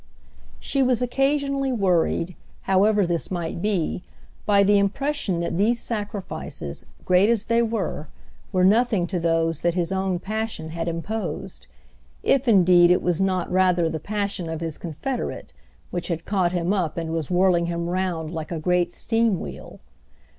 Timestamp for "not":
13.21-13.51